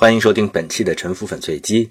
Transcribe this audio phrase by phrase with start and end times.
[0.00, 1.90] 欢迎收听本期的沉浮粉碎机。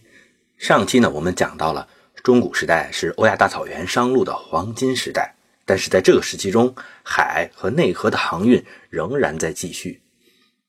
[0.57, 1.85] 上期呢，我们讲到了
[2.23, 6.73] 中古时代是欧亚大草原商路的黄金时代，但是在这个时期中，
[7.03, 10.01] 海和内河的航运仍然在继续，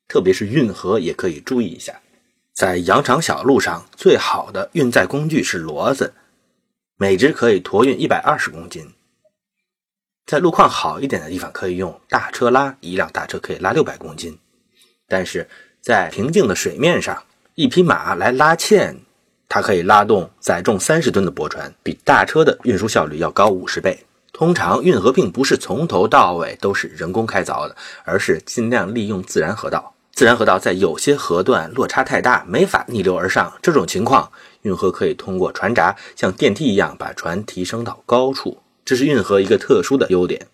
[0.08, 1.94] 特别是运河也可以注意一下。
[2.54, 6.12] 在羊肠小路上，最好的运载工具是骡子，
[6.96, 8.84] 每只可以驮运一百二十公斤。
[10.26, 14.36] 在路况好一点的地方，可以用大车拉，一辆大车可以拉六百公斤，
[15.06, 15.48] 但是
[15.80, 17.22] 在平静的水面上。
[17.58, 18.96] 一匹马来拉纤，
[19.48, 23.98] 它可以拉动载重三十吨的驳船，比大车的运输效率要高五十倍。
[24.32, 27.74] 通常运河并不是从头到尾都是人工开凿的，
[28.04, 29.92] 而是尽量利用自然河道。
[30.12, 33.52] 自然河道在有些河段落差太大，没法逆流而上。
[33.60, 34.30] 这种情况，
[34.62, 40.46] 运河可以通过船闸像电梯一样把船提升到高处，这是运河一个特殊的优点。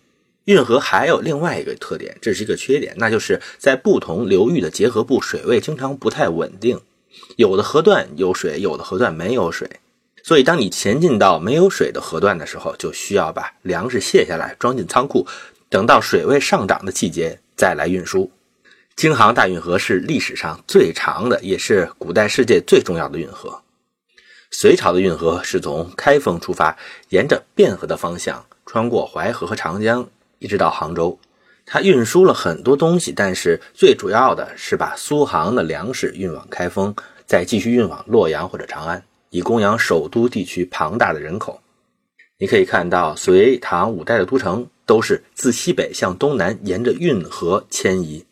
[0.45, 6.81] 运河还有另外一个特点，这是一个缺点，那就是在不同流域的结合部，水位经常不太稳定。
[7.35, 9.69] 有的河段有水，有的河段没有水，
[10.23, 15.27] 所以当你前进到没有水的河段的时候，就需要把粮食卸下来装进仓库，
[15.69, 18.31] 等到水位上涨的季节再来运输。
[18.95, 23.61] 京杭大运河是历史上最长的，也是古代世界最重要的运河。
[24.51, 26.77] 隋朝的运河是从开封出发，
[27.09, 30.07] 沿着汴河的方向，穿过淮河和长江，
[30.39, 31.19] 一直到杭州。
[31.65, 41.59] 它运输了很多东西，但是最主要的是把苏杭的粮食运往开封，再继续运往洛阳或者长安，以供养首都地区庞大的人口。
[42.37, 48.25] 你可以看到，隋唐五代的都城都是自西北向东南沿着运河迁移，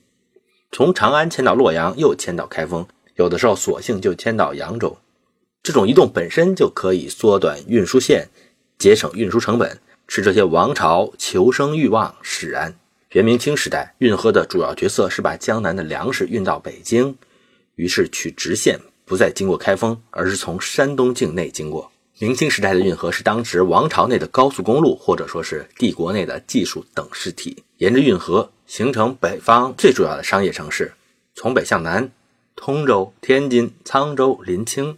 [0.71, 4.97] 从长安迁到洛阳，又迁到开封，有的时候索性就迁到扬州。
[5.63, 8.27] 这种移动本身就可以缩短运输线，
[8.77, 12.75] 节省运输成本，使这些王朝求生欲望使然。
[13.13, 17.15] 元明清时代，运河的主要角色是把江南的粮食运到北京，
[17.75, 21.91] 于是取直线，不再经过开封，而是从山东境内经过。
[22.17, 30.91] 明清时代的运河是当时王朝内的高速公路，或者说是帝国内的技术等式体，沿着运河形成北方最主要的商业城市。
[31.35, 32.09] 从北向南，
[32.55, 34.97] 通州、天津、沧州、临清，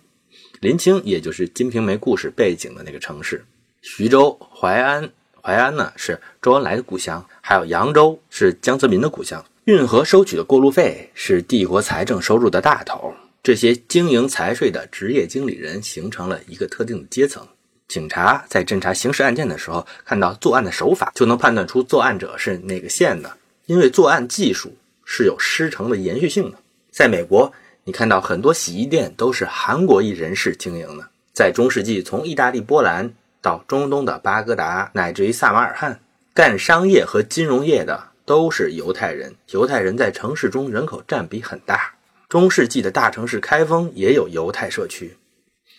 [0.62, 3.44] 临清也就是《金瓶梅》故事背景的那个城市，
[3.82, 5.12] 徐州、淮安。
[5.46, 9.46] 淮安呢是周恩来的故乡，还有扬州是江泽民的故乡。
[9.66, 13.14] 运河收取的过路费是帝国财政收入的大头。
[13.44, 17.48] 这些经营财税的职业经理人形成了一个特定的阶层。
[17.88, 23.32] 警察在侦查刑事案件的时候，看到作案的手法，就能判断出作案者是哪个县的，
[23.68, 26.58] 因为作案技术是有师承的延续性的。
[26.90, 31.08] 在美国，你看到很多洗衣店都是韩国裔人士经营的。
[31.34, 33.14] 在中世纪，从意大利、波兰。
[33.46, 36.00] 到中东的巴格达，乃至于萨马尔罕，
[36.34, 39.36] 干商业和金融业的都是犹太人。
[39.52, 41.94] 犹太人在城市中人口占比很大。
[42.28, 45.16] 中世纪的大城市开封也有犹太社区，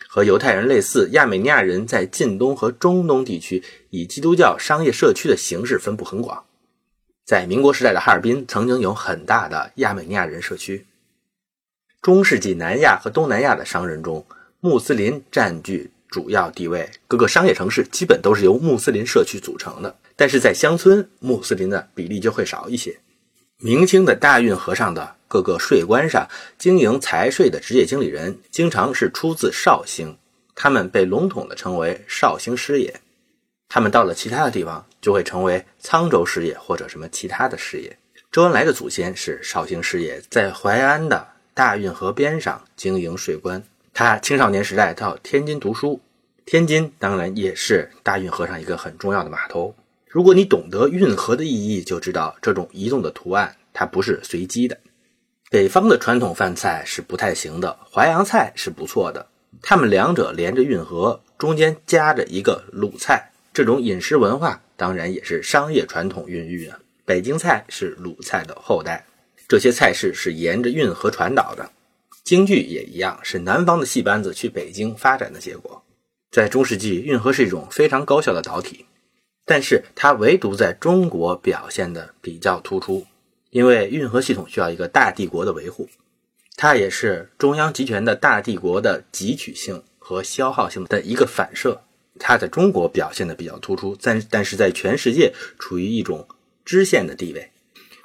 [0.09, 6.45] 和犹太人类似，亚美尼亚人在近东和中东地区以基督教商业社区的形式分布很广。
[7.25, 10.87] 在民国时代的哈尔滨，曾经有很大的亚美尼亚人社区。
[12.01, 14.25] 中世纪南亚和东南亚的商人中，
[14.61, 15.91] 穆斯林占据。
[16.09, 22.99] 主要地位，各个商业城市基本都是由穆斯林社区组成的，但是在乡村，穆斯林的比例就会少一些。
[23.59, 26.29] 明清的大运河上的各个税关上
[26.59, 30.17] 经营财税的职业经理人，经常是出自绍兴，
[30.55, 33.01] 他们被笼统的称为绍兴师爷。
[33.69, 37.99] 他们到了其他的地方，就会成为沧州师爷或者什么其他的师爷。
[38.31, 43.63] 周恩来的祖先是绍兴师爷，在淮安的大运河边上经营税关。
[43.99, 46.03] 他青少年时代到天津读书，
[46.45, 49.75] 天津当然也是大运河上一个很重要的码头。
[50.07, 54.77] 如果你懂得运河的意义，就知道这种移动的图案它不是随机的。
[55.51, 59.27] 北方的传统饭菜是不太行的，淮扬菜是不错的。
[59.63, 66.79] 他们两者连着运河，中间夹着一个鲁菜，这种饮食文化当然也是商业传统孕育的。
[67.07, 69.07] 北京菜是鲁菜的后代，
[69.49, 71.71] 这些菜式是沿着运河传导的。
[72.27, 75.85] 京剧也一样，是南方的戏班子去北京发展的结果。
[76.33, 78.85] 在中世纪，运河是一种非常高效的导体，
[79.45, 83.07] 但是它唯独在中国表现的比较突出，
[83.51, 85.89] 因为运河系统需要一个大帝国的维护，
[86.57, 91.81] 它也是中央集权的大帝国的汲取性和消耗性的一个反射。
[92.19, 96.27] 它在中国表现的比较突出，但但是在全世界处于一种
[96.65, 97.53] 支线的地位。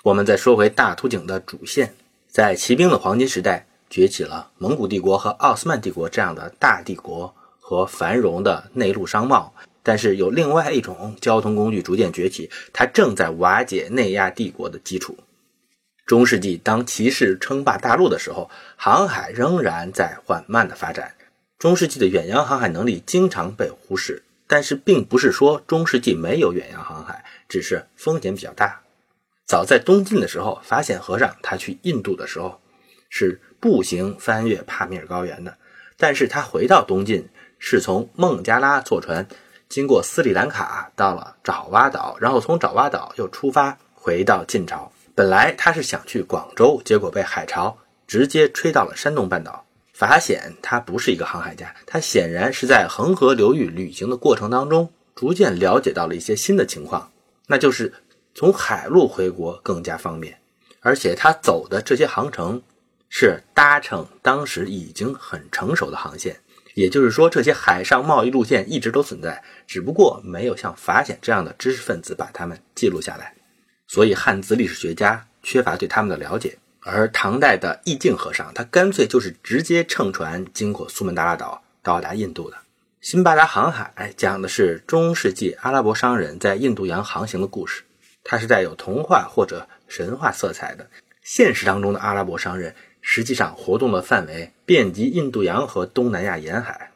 [0.03, 1.95] 我们再说回大图景的主线，
[2.27, 3.65] 在骑兵的黄金时代。
[3.91, 9.53] 崛起了蒙古帝国和奥斯曼帝国这样的大帝国和繁荣的内陆商贸，
[9.83, 15.17] 但是有另外一种交通工具逐渐崛起，它正在瓦解内亚帝国的基础。
[16.05, 21.13] 中世纪当骑士称霸大陆的时候，航海仍然在缓慢的发展。
[21.59, 28.81] 中世纪的远洋航海能力经常被忽视，但是并不是说中世纪没有远洋航海，只是风险比较大。
[29.45, 32.59] 早在东晋的时候，法显和尚他去印度的时候
[33.09, 35.55] 是步行翻越帕米尔高原的，
[35.95, 37.29] 但是他回到东晋
[37.59, 39.25] 是从孟加拉坐船
[39.69, 44.91] 经过斯里兰卡到了爪哇岛，然后从爪哇岛又出发回到晋朝。
[45.13, 47.77] 本来他是想去广州，结果被海潮
[48.07, 49.63] 直接吹到了山东半岛。
[49.93, 57.11] 法显他不是一个航海家，他显然是在恒河流域旅行的过程当中，逐渐了解到了一些新的情况，
[57.45, 57.93] 那就是
[58.33, 60.39] 从海路回国更加方便，
[60.79, 62.59] 而且他走的这些航程
[63.13, 66.39] 是搭乘当时已经很成熟的航线，
[66.75, 73.35] 也就是说，这些海上贸易路线一直都存在，只不过没有像法显这样的知识分子把它们记录下来。
[73.85, 82.55] 所以汉字历史学家缺乏对他们的了解，而唐代的义净和尚，他干脆就是直接乘船经过苏门答腊岛到达印度的。
[83.01, 87.83] 辛巴达航海讲的是中世纪阿拉伯商人在印度洋航行的故事，
[88.23, 90.89] 它是带有童话或者神话色彩的。
[91.23, 96.91] 现实当中的阿拉伯商人实际上活动的范围遍及印度洋和东南亚沿海。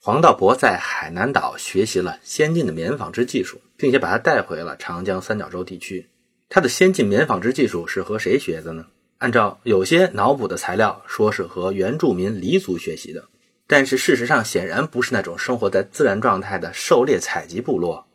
[0.00, 3.60] 黄道婆在海南岛学习了先进的棉纺织技术。
[3.76, 6.08] 并且把它带回了长江三角洲地区。
[6.48, 8.86] 他的先进棉纺织技术是和谁学的呢？
[9.18, 13.28] 按照有些脑补的材料，说是和原住民黎族学习的。
[13.66, 18.06] 但是事实上，显然不是那种生活在自然状态的狩猎采集部落。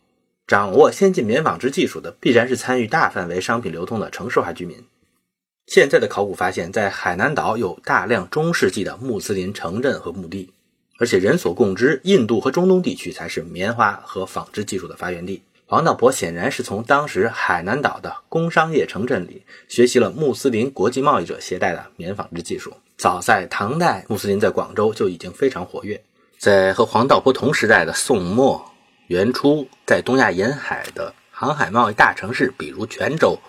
[0.47, 4.83] 掌握先进棉纺织技术的，必然是参与大范围商品流通的城市化居民。
[5.71, 10.51] 现在的考古发现，在海南岛有大量中世纪的穆斯林城镇和墓地，
[10.99, 15.41] 而且人所共知，印度和中东地区才是棉花和纺织技术的发源地。
[15.65, 22.73] 黄道婆显然是从当时海南岛的工商业城镇里学习了穆斯林国际贸易者携带的棉纺织技术。
[22.97, 26.03] 早在唐代，穆斯林在广州就已经非常活跃。
[26.37, 28.61] 在和黄道婆同时代的宋末
[29.07, 33.39] 元初，在东亚沿海的航海贸易大城市，比如泉州，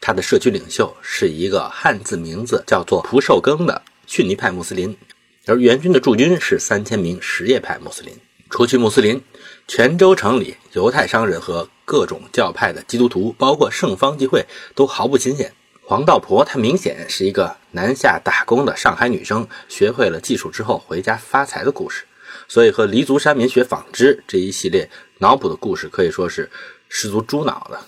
[0.00, 4.96] 他的社区领袖是一个汉字名字叫做蒲寿庚的逊尼派穆斯林，
[5.46, 8.14] 而元军的驻军是三千名什叶派穆斯林。
[8.48, 9.22] 除去穆斯林。
[9.68, 14.44] 泉州城里，犹太商人和各种教派的基督徒，包括圣方济会，
[14.74, 15.52] 都毫不新鲜。
[15.82, 22.04] 黄道婆她明显是一个南下打工的上海女生，学会了技术之后回家发财的故事。
[22.48, 26.50] 所以和黎族山民学纺织这一系列脑补的故事，可以说是
[26.88, 27.80] 十足猪脑的。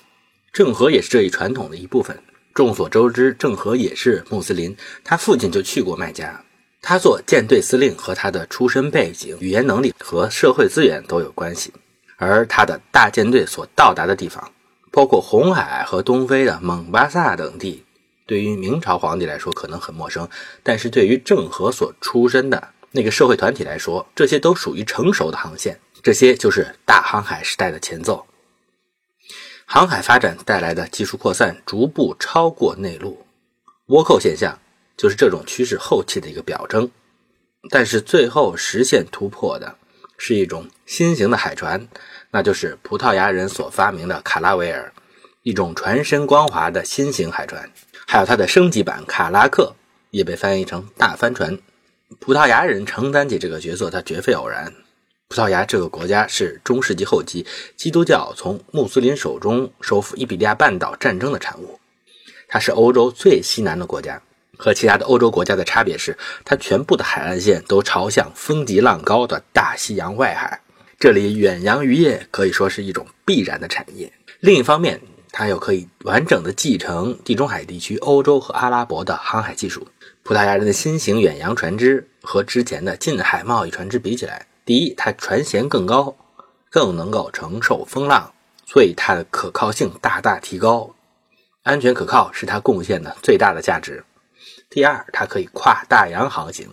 [0.52, 2.18] 郑和也是这一传统的一部分。
[2.52, 6.44] 众所周知，郑和也是穆斯林，他父亲就去过麦加。
[6.82, 11.72] 他做舰队司令和他的出身背景、语言能力和社会资源都有关系，
[12.16, 14.52] 而他的大舰队所到达的地方，
[14.90, 17.82] 包括红海和东非的蒙巴萨等地，
[18.26, 20.28] 对于明朝皇帝来说可能很陌生，
[20.62, 28.26] 但是对于郑和所出身的那个社会团体来说，这些都属于成熟的航线，这些就是大航海时代的前奏。
[29.74, 33.24] 航海发展带来的技术扩散，逐步超过内陆，
[33.86, 34.58] 倭寇现象。
[34.98, 36.90] 就是这种趋势后期的一个表征，
[37.70, 39.74] 但是最后实现突破的
[40.18, 41.88] 是一种新型的海船，
[42.30, 44.92] 那就是葡萄牙人所发明的卡拉维尔，
[45.42, 47.70] 一种船身光滑的新型海船，
[48.06, 49.74] 还有它的升级版卡拉克，
[50.10, 51.58] 也被翻译成大帆船。
[52.20, 54.70] 葡萄牙人承担起这个角色，它绝非偶然。
[55.32, 61.80] 葡萄牙这个国家是中世纪后期基督教从穆斯林手中收复伊比利亚半岛战争的产物，
[62.48, 64.20] 它是欧洲最西南的国家。
[64.58, 70.60] 和其他的欧洲国家的差别是，它全部的海岸线都朝向风急浪高的大西洋外海，
[70.98, 74.12] 这里远洋渔业可以说是一种必然的产业。
[74.40, 75.00] 另一方面，
[75.32, 79.88] 它又可以完整的继承地中海地区欧洲和阿拉伯的航海技术。
[80.22, 86.14] 葡萄牙人的新型远洋船只和之前的近海贸易船只比起来，第一，它船舷更高，
[86.70, 88.32] 更能够承受风浪，
[88.64, 90.94] 所以它的可靠性大大提高，
[91.62, 94.04] 安全可靠是它贡献的最大的价值。
[94.70, 96.66] 第二，它可以跨大洋航行；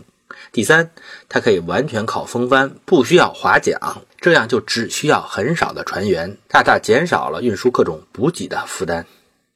[0.51, 0.91] 第三，
[1.27, 3.79] 它可以完全靠风帆，不需要划桨，
[4.21, 9.05] 这样就只需要很少的船员，大大减少了运输各种补给的负担。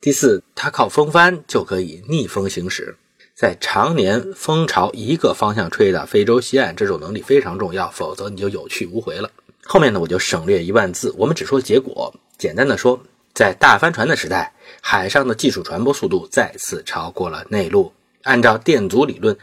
[0.01, 2.97] 第四，它靠风帆就可以逆风行驶，
[3.35, 9.29] 在常年风朝一个方向吹的非洲西岸，这种能力非常重要，否则你就有去无回了。
[9.63, 12.13] 后面呢，我就省略一万字，我们只说结果。
[12.37, 13.01] 简单的说，
[13.33, 17.91] 在大帆船的时代，海上的技术传播速度再次超过了内陆。
[18.21, 19.35] 按照电阻理论，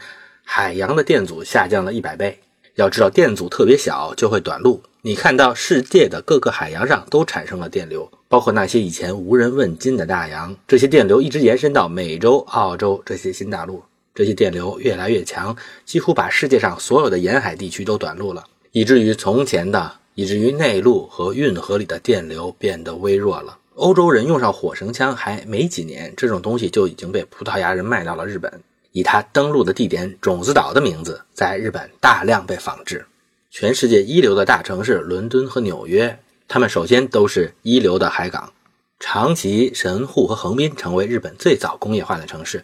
[0.45, 2.39] 海洋的电阻下降了一百倍。
[2.75, 10.55] 要知道，电阻特别小就会短路，你看到世界的各个海洋上都产生了电流，包括那些以前无人问津的大洋。
[10.67, 13.81] 这些电流一直延伸到美洲、澳洲这些新大陆。
[14.13, 15.55] 这些电流越来越强，
[15.85, 18.43] 几乎把世界上所有的沿海地区都短路了，
[18.73, 23.57] 以至于从前的，以至于内陆和运河里的电流变得微弱了。
[23.73, 33.03] 欧洲人用上火绳枪还没几年，这种东西就已经被葡萄牙人卖到了日本，以他登陆的地点种子岛的名字，在日本大量被仿制。
[33.51, 36.17] 全世界一流的大城市伦敦和纽约，
[36.47, 38.53] 他们首先都是一流的海港。
[38.97, 42.63] 长崎、神户和横滨成为日本最早工业化的城市，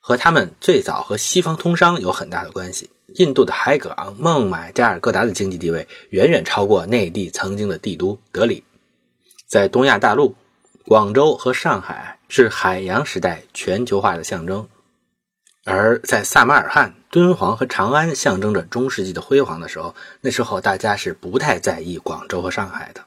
[0.00, 2.88] 和他们最早和西方通商有很大的关系。
[3.16, 8.64] 印度的海港孟买、加尔各答的经济地位远远超过内地曾经的帝都德里。
[9.46, 10.34] 在东亚大陆，
[10.86, 14.66] 广州和上海是海洋时代全球化的象征。
[15.64, 23.02] 而在萨马尔罕、敦煌和长安象征着中世纪的辉煌的时候，那时候大家是不太在意广州和上海的。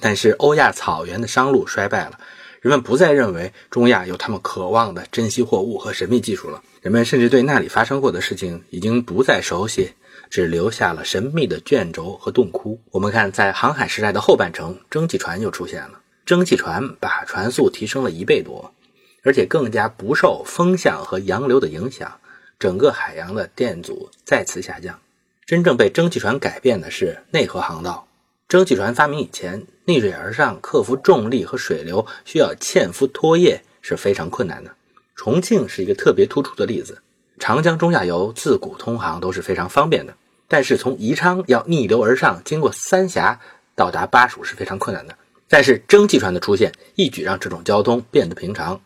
[0.00, 2.18] 但是欧亚草原的商路衰败了，
[2.60, 6.60] 人们不再认为中亚有他们渴望的珍稀货物和神秘技术了。
[6.80, 9.92] 人们甚至对那里发生过的事情已经不再熟悉，
[10.28, 12.80] 只留下了神秘的卷轴和洞窟。
[12.90, 18.74] 我们看，在航海时代的后半程，蒸汽船又出现了，蒸汽船把船速提升了一倍多。
[19.22, 22.20] 而且更加不受风向和洋流的影响，
[22.58, 24.98] 整个海洋的电阻再次下降。
[25.46, 28.06] 真正被蒸汽船改变的是内河航道。
[28.48, 34.70] 蒸汽船发明以前，逆水而上克服重力和水流需要纤夫拖曳是非常困难的。
[35.16, 37.00] 重庆是一个特别突出的例子。
[37.38, 40.14] 长江中下游自古通航都是非常方便的，
[40.48, 43.40] 但是从宜昌要逆流而上，经过三峡
[43.74, 45.16] 到达巴蜀是非常困难的。
[45.48, 48.80] 但是蒸汽船的出现，一举让这种交通变得平常。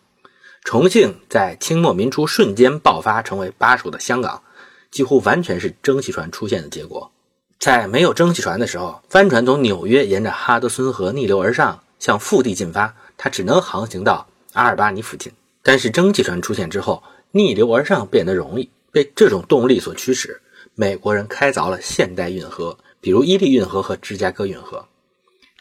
[0.66, 4.42] 重庆在清末民初瞬间爆发，成为巴蜀的香港，
[4.90, 7.08] 几乎完全是蒸汽船出现的结果。
[7.60, 15.32] 在没有蒸汽船的时候，帆船从纽约沿着哈德森河逆流而上，向腹地进发，它只能航行到阿尔巴尼附近。
[15.62, 20.42] 但是蒸汽船出现之后，逆流而上变得容易，被这种动力所驱使。
[20.74, 24.84] 美国人开凿了现代运河，比如伊利运河和芝加哥运河。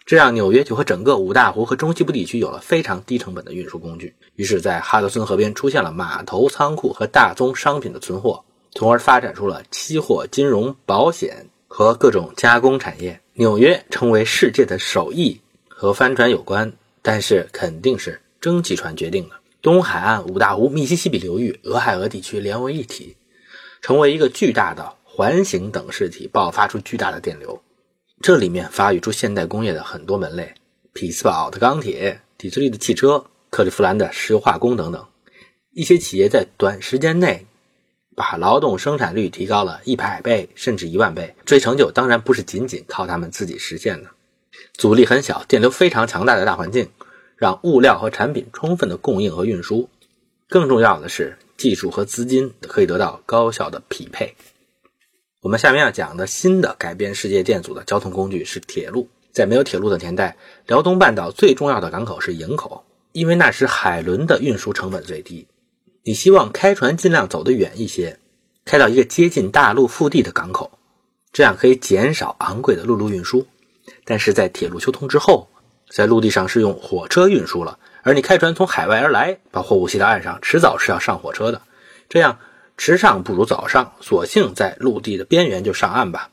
[0.05, 4.13] 这样，纽约就和整个五大湖和中西部地区有了非常低成本的运输工具。
[4.35, 13.19] 于是，在哈德森河边出现了码头、仓库和大宗商品的存货，从而发展出了期货、金融、保险和各种加工产业。
[13.33, 16.71] 纽约成为世界的首义，和帆船有关，
[17.01, 19.35] 但是肯定是蒸汽船决定的。
[19.63, 23.17] 东海岸、五大湖、密西西比流域、俄亥俄地区连为一体，
[23.81, 27.59] 成为一个巨大的环形等式体，爆发出巨大的电流。
[28.21, 30.55] 这里面发育出现代工业的很多门类，
[30.93, 35.05] 匹兹堡的钢铁、底特律的汽车、克利夫兰的石油化工等等。
[35.73, 37.45] 一些企业在短时间内
[38.15, 41.35] 把劳动生产率提高了一百倍甚至一万倍。
[41.45, 44.09] 这成就当然不是仅仅靠他们自己实现的，
[44.73, 46.89] 阻力很小、电流非常强大的大环境，
[47.35, 49.89] 让物料和产品充分的供应和运输。
[50.47, 54.35] 更重要的是，技术和资金可以得到高效的匹配。
[55.45, 59.07] 我们下面要讲的新的改变世界电阻的交通工具是铁路。
[59.31, 60.35] 在没有铁路的年代，
[60.65, 65.45] 辽东半岛最重要的港口是营口，因为那时海轮的运输成本最低。
[66.01, 68.17] 你希望开船尽量走得远一些，
[68.65, 70.79] 开到一个接近大陆腹地的港口，
[71.31, 73.45] 这样可以减少昂贵的陆路运输。
[74.03, 75.47] 但是在铁路修通之后，
[75.91, 81.61] 在陆地上是用火车运输了，而你开船从海外而来，把货物卸到岸上，迟早是要上火车的。
[82.09, 82.39] 这样。
[82.77, 86.29] 迟上不如早上，索性在陆地的边缘就上岸吧。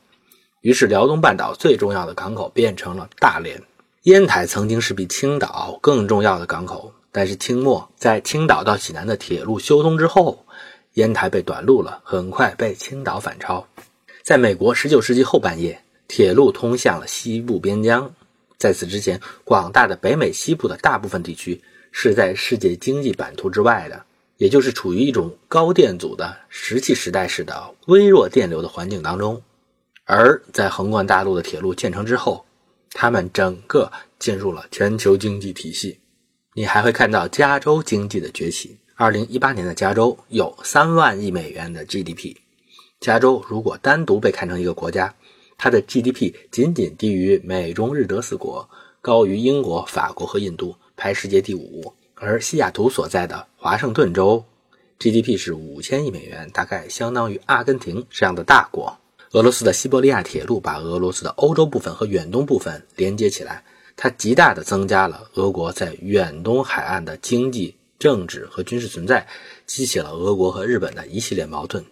[0.61, 3.61] 于是，辽东半岛最重要的港口变成了大连。
[4.03, 10.45] 烟台曾经是比青岛更重要的港口，但是清末在青岛到济南的铁路修通之后，
[10.93, 13.67] 烟台被短路了，很快被青岛反超。
[14.21, 18.13] 在美国19世纪后半叶，铁路通向了西部边疆。
[18.57, 24.05] 在此之前，广大的北美西部的大部分地区是在世界经济版图之外的。
[24.43, 29.41] 也就是处于一种高电阻的石器时代式的微弱电流的环境当中，
[30.03, 32.43] 而在横贯大陆的铁路建成之后，
[32.91, 35.97] 他们整个进入了全球经济体系。
[36.55, 38.77] 你还会看到加州经济的崛起。
[38.95, 42.35] 二零一八年的加州有三万亿美元的 GDP。
[42.99, 45.15] 加州如果单独被看成一个国家，
[45.57, 48.69] 它的 GDP 仅仅低于美中日德四国，
[48.99, 51.93] 高于英国、法国和印度，排世界第五。
[52.25, 54.45] 而西雅图所在的华盛顿州
[54.97, 58.97] ，GDP 是五千亿美元，大概相当于阿根廷这样的大国。
[59.31, 63.63] 俄罗斯的西伯利亚铁路把俄罗斯的欧洲部分和远东部分连接起来，
[63.97, 69.27] 它极大地增加了俄国在远东海岸的经济、政治和军事存在，
[69.65, 71.83] 激起了俄国和日本的一系列矛盾。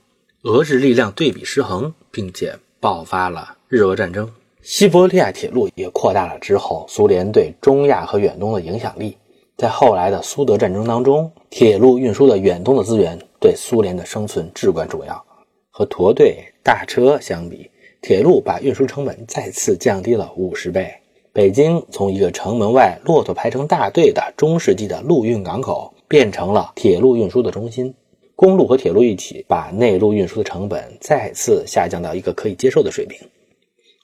[0.43, 4.31] 俄日力量对比失衡，并且爆发了日俄战争。
[4.61, 9.17] 西伯利亚铁路也扩大了之后苏联对中亚和远东的影响力。
[9.57, 15.23] 在后来的苏德战争当中，铁路运输的远东的资源对苏联的生存至关重要。
[15.69, 17.69] 和驼队、大车相比，
[18.01, 20.91] 铁路把运输成本再次降低了五十倍。
[21.31, 27.93] 北京从一个城门外骆驼排成大队的中世纪的陆运港口，变成了铁路运输的中心。
[28.35, 33.19] 公路和铁路一起，把内陆运输的成本再次下降到一个可以接受的水平。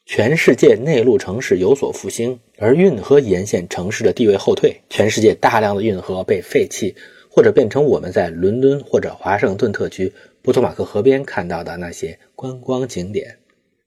[0.07, 4.79] 全世界内陆城市有所复兴，而运河沿线城市的地位后退。
[4.89, 6.95] 全世界大量的运河被废弃，
[7.29, 13.37] 或者变成我们在伦敦或者华盛顿特区波托马克河边看到的那些观光景点。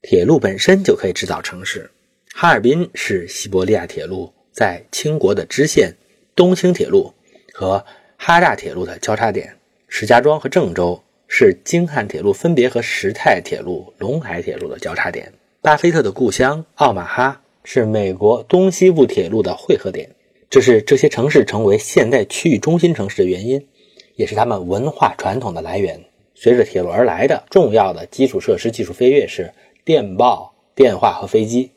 [0.03, 1.91] 铁路本身就可以制造城市。
[2.35, 5.97] 哈尔滨是西伯利亚铁路在清国的支线，
[6.37, 7.15] 东清铁路
[7.55, 7.83] 和
[8.19, 9.57] 哈大铁路的交叉点。
[9.89, 15.33] 石家庄和郑州是京汉铁路分别和石泰铁路、陇海铁路的交叉点。
[15.62, 20.09] 巴菲特的故乡奥马哈是美国东西部铁路的汇合点，
[20.49, 23.69] 这是这些城市成为现代区域中心城市的原因，
[24.17, 26.02] 也是他们文化传统的来源。
[26.35, 29.52] 随着铁路而来的重要的基础设施技术飞跃是
[29.85, 31.73] 电报、电话和飞机。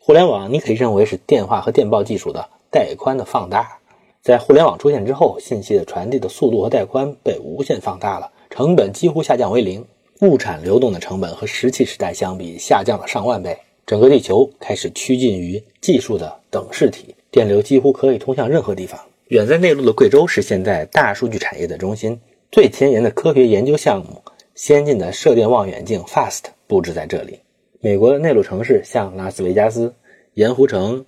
[0.00, 3.78] 互联网你可以认为是电话和电报技术的带宽的放大。
[4.20, 9.86] 在互联网出现之后，信息的传递的速度和带宽被无限放大了，成本几乎下降为零。
[10.20, 19.00] 物产流动的成本和石器时代相比下降了上万倍，整个地球开始趋近于技术的等式体，电流几乎可以通向任何地方。
[19.28, 22.20] 远在内陆的贵州是现在大数据产业的中心，
[22.52, 24.22] 最前沿的科学研究项目、
[24.54, 27.38] 先进的射电望远镜 FAST 布置在这里。
[27.80, 29.94] 美国的内陆城市像拉斯维加斯、
[30.34, 31.06] 盐湖城、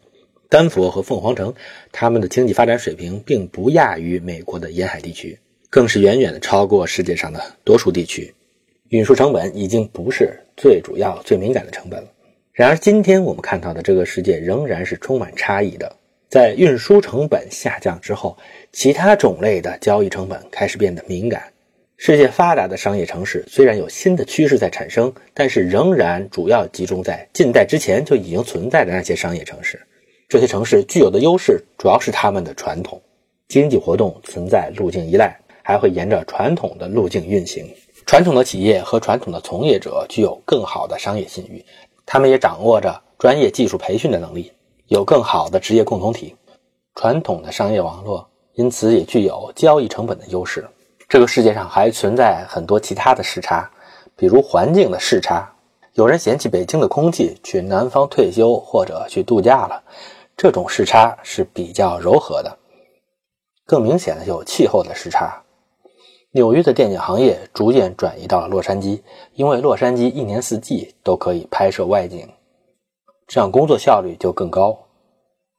[0.48, 1.52] 丹佛和凤凰城，
[1.92, 5.38] 他们的经济发展水平并不亚于美国的沿海地区，
[5.68, 8.32] 更是远远的超过世界上的多数地区。
[8.92, 12.08] 运输成本已经不是最主要、最敏感的成本了。
[12.52, 15.96] 然而，今天我们看到的这个世界仍然是充满差异的。
[16.28, 18.36] 在运输成本下降之后，
[18.70, 21.42] 其他种类的交易成本开始变得敏感。
[21.96, 29.80] 世界发达的商业城市虽然有新的趋势在产生，但是仍然主要集中在近代之前就已经存在的那些商业城市。
[30.28, 33.00] 这些城市具有的优势主要是他们的传统
[33.48, 37.66] 经济活动存在路径依赖，还会沿着传统的路径运行。
[38.06, 41.64] 传统的企业和传统的从业者具有更好的商业信誉，
[42.04, 44.52] 他们也掌握着专业技术培训的能力，
[44.88, 46.36] 有更好的职业共同体。
[46.94, 50.68] 传统的商业网络因此也具有交易成本的优势。
[51.08, 53.70] 这个世界上还存在很多其他的时差，
[54.14, 55.50] 比如环境的视差。
[55.94, 59.82] 有人嫌弃北京的空气，去南方退休或者去度假了，
[60.36, 62.58] 这种视差是比较柔和的。
[63.66, 65.41] 更明显的有气候的时差。
[66.34, 69.02] 纽约的电影行业逐渐转移到了洛杉矶，
[69.34, 72.26] 因为洛杉矶一年四季都可以拍摄外景，
[73.26, 74.78] 这样工作效率就更高。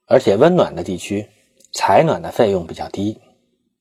[0.06, 1.24] 而且温暖的地区
[1.72, 3.16] 采暖的费用比较低。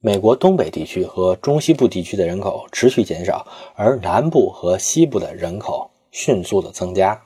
[0.02, 7.20] 美国东北地区和中西部地区的人口持续减少，而南部和西部的人口迅速的增加。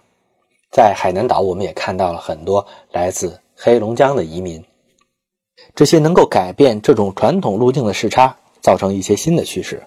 [0.72, 4.64] 在海南岛，我们也看到了很多来自黑龙江的移民。
[5.76, 8.38] 这些能够改变这种传统路径的视差。
[8.68, 9.82] 造成一些新的趋势，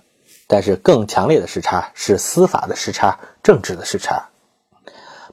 [0.46, 4.30] 但是更强烈的时差是司法的时差、政治的时差。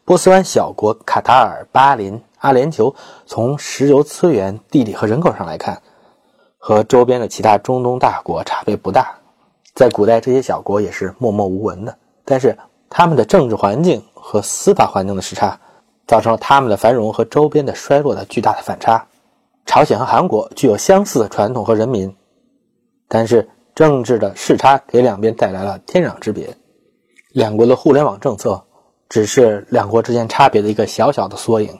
[0.03, 2.93] 波斯湾小国卡塔尔、巴林、阿联酋，
[3.25, 5.81] 从石油资源、地理和人口上来看，
[6.57, 9.17] 和周边的其他中东大国差别不大。
[9.73, 12.57] 在古代，这些小国也是默默无闻的，但是
[12.89, 15.57] 他们的政治环境和司法环境的时差，
[16.05, 19.07] 造成了他们的繁荣和周边的衰落的巨大的反差。
[19.65, 22.13] 朝鲜和韩国具有相似的传统和人民。
[23.07, 26.57] 但是政治的视差给两边带来了天壤之别，
[27.31, 28.65] 两国的互联网政策
[29.09, 31.79] 只是两国之间差别的一个小小的缩影。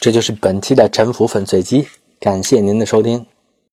[0.00, 1.86] 这就是本期的沉浮粉碎机，
[2.18, 3.26] 感谢您的收听。